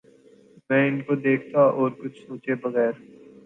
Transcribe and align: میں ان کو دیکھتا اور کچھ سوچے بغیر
میں 0.69 0.87
ان 0.87 1.01
کو 1.01 1.15
دیکھتا 1.17 1.61
اور 1.71 1.91
کچھ 1.99 2.21
سوچے 2.27 2.55
بغیر 2.63 2.91